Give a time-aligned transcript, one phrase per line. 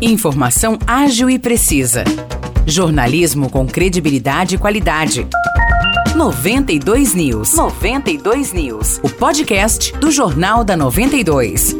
[0.00, 2.02] Informação ágil e precisa.
[2.66, 5.26] Jornalismo com credibilidade e qualidade.
[6.16, 7.54] 92 News.
[7.54, 9.00] 92 News.
[9.02, 11.76] O podcast do Jornal da 92.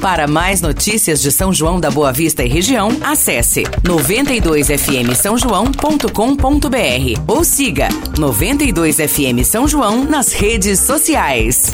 [0.01, 7.21] Para mais notícias de São João da Boa Vista e região, acesse 92fm São João.com.br
[7.25, 7.87] ou siga
[8.17, 11.71] 92fm São João nas redes sociais.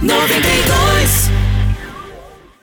[0.00, 1.41] 92